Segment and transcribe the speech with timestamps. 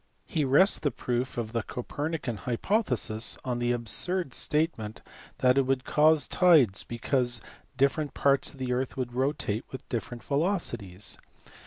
[0.25, 4.99] He rests the proof of the Copernican hypothesis on the absurd statement
[5.37, 7.39] that it would cause tides because
[7.77, 11.19] different parts of the earth would rotate with different velocities.